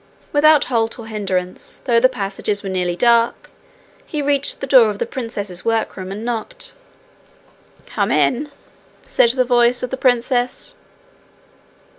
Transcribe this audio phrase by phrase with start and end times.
[0.33, 3.51] Without halt or hindrance, though the passages were nearly dark,
[4.03, 6.73] he reached the door of the princess's workroom, and knocked.
[7.85, 8.49] 'Come in,'
[9.05, 10.73] said the voice of the princess.